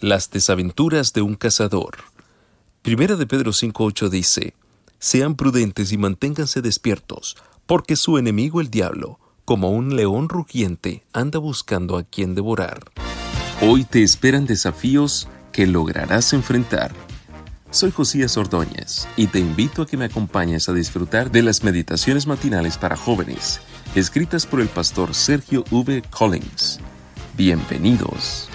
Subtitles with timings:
[0.00, 1.98] Las desaventuras de un cazador.
[2.80, 4.54] Primera de Pedro 5.8 dice,
[4.98, 11.38] Sean prudentes y manténganse despiertos, porque su enemigo el diablo, como un león rugiente, anda
[11.38, 12.80] buscando a quien devorar.
[13.60, 16.94] Hoy te esperan desafíos que lograrás enfrentar.
[17.70, 22.26] Soy Josías Ordóñez y te invito a que me acompañes a disfrutar de las meditaciones
[22.26, 23.60] matinales para jóvenes,
[23.94, 26.02] escritas por el pastor Sergio V.
[26.10, 26.80] Collins.
[27.36, 28.48] Bienvenidos.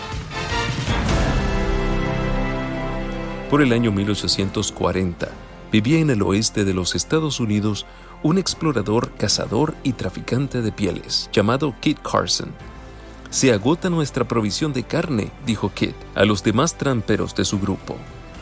[3.56, 5.30] Por el año 1840,
[5.72, 7.86] vivía en el oeste de los Estados Unidos
[8.22, 12.52] un explorador, cazador y traficante de pieles llamado Kit Carson.
[13.30, 17.96] Se agota nuestra provisión de carne, dijo Kit a los demás tramperos de su grupo.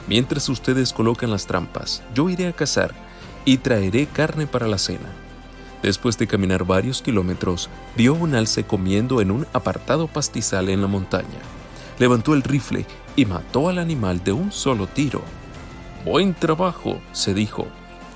[0.08, 2.96] Mientras ustedes colocan las trampas, yo iré a cazar
[3.46, 5.12] y traeré carne para la cena.
[5.84, 10.88] Después de caminar varios kilómetros, vio un alce comiendo en un apartado pastizal en la
[10.88, 11.40] montaña.
[12.00, 15.22] Levantó el rifle y mató al animal de un solo tiro.
[16.06, 17.68] Buen trabajo, se dijo,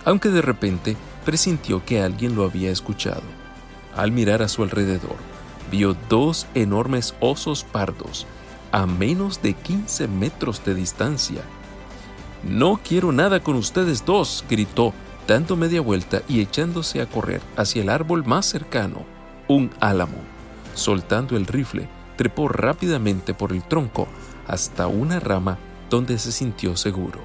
[0.06, 3.24] aunque de repente presintió que alguien lo había escuchado.
[3.96, 5.16] Al mirar a su alrededor,
[5.72, 8.28] vio dos enormes osos pardos
[8.72, 11.42] a menos de 15 metros de distancia
[12.44, 14.94] no quiero nada con ustedes dos, gritó,
[15.28, 19.06] dando media vuelta y echándose a correr hacia el árbol más cercano,
[19.48, 20.18] un álamo.
[20.74, 24.08] Soltando el rifle, trepó rápidamente por el tronco
[24.48, 25.58] hasta una rama
[25.90, 27.20] donde se sintió seguro.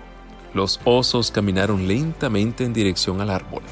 [0.54, 3.62] Los osos caminaron lentamente en dirección al árbol.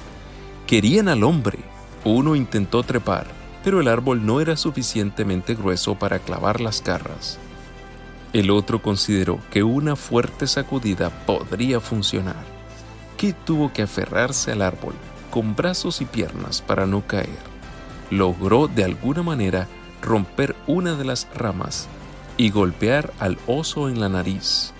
[0.66, 1.58] Querían al hombre.
[2.04, 3.26] Uno intentó trepar,
[3.62, 7.38] pero el árbol no era suficientemente grueso para clavar las garras.
[8.32, 12.44] El otro consideró que una fuerte sacudida podría funcionar.
[13.16, 14.94] Kit tuvo que aferrarse al árbol
[15.30, 17.50] con brazos y piernas para no caer.
[18.10, 19.68] Logró de alguna manera
[20.00, 21.88] romper una de las ramas
[22.40, 24.72] y golpear al oso en la nariz.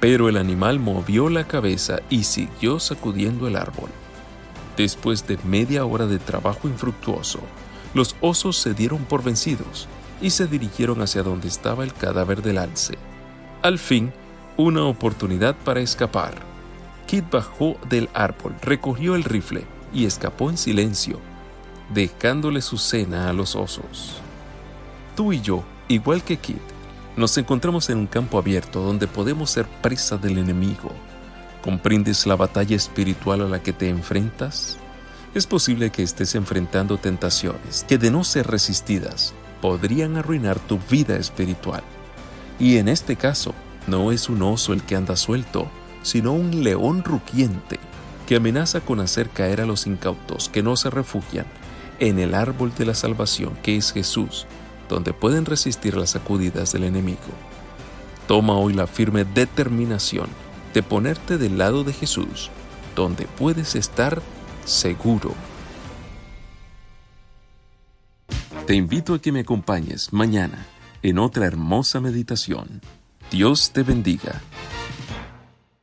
[0.00, 3.88] Pero el animal movió la cabeza y siguió sacudiendo el árbol.
[4.76, 7.40] Después de media hora de trabajo infructuoso,
[7.94, 9.88] los osos se dieron por vencidos
[10.20, 12.98] y se dirigieron hacia donde estaba el cadáver del alce.
[13.62, 14.12] Al fin,
[14.58, 16.34] una oportunidad para escapar.
[17.06, 19.64] Kit bajó del árbol, recogió el rifle
[19.94, 21.18] y escapó en silencio,
[21.94, 24.20] dejándole su cena a los osos.
[25.16, 26.60] Tú y yo, igual que Kit,
[27.16, 30.90] nos encontramos en un campo abierto donde podemos ser presa del enemigo.
[31.62, 34.78] ¿Comprendes la batalla espiritual a la que te enfrentas?
[35.34, 41.16] Es posible que estés enfrentando tentaciones que de no ser resistidas podrían arruinar tu vida
[41.16, 41.82] espiritual.
[42.58, 43.54] Y en este caso,
[43.86, 45.68] no es un oso el que anda suelto,
[46.02, 47.78] sino un león rugiente
[48.26, 51.46] que amenaza con hacer caer a los incautos que no se refugian
[51.98, 54.46] en el árbol de la salvación que es Jesús,
[54.90, 57.18] donde pueden resistir las sacudidas del enemigo.
[58.26, 60.28] Toma hoy la firme determinación
[60.74, 62.50] de ponerte del lado de Jesús,
[62.94, 64.20] donde puedes estar
[64.64, 65.34] seguro.
[68.66, 70.66] Te invito a que me acompañes mañana
[71.02, 72.82] en otra hermosa meditación.
[73.30, 74.40] Dios te bendiga.